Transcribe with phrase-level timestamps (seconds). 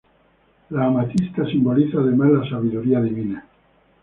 [0.71, 3.45] La amatista simboliza además la sabiduría divina.